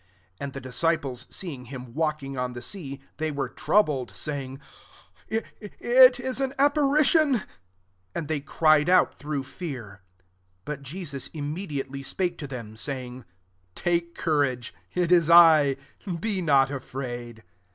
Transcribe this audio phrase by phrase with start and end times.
[0.37, 4.59] 26 And the disciples seeing bim walking on the sea, they were troubled, saying,
[5.15, 7.43] << It is an ^ parition:"
[8.15, 10.01] and they cried out through fear.
[10.65, 13.25] 27 But Jesus ysfkr mediately spake to them, s^ ing,"
[13.75, 15.77] Take courage: it is I;
[16.19, 17.43] be not afraid.''